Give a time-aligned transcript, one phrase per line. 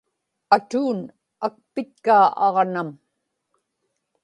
[0.55, 0.99] atuun
[1.45, 2.89] akpitkaa aġnam